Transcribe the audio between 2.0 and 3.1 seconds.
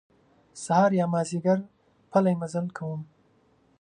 پلی مزل کوم.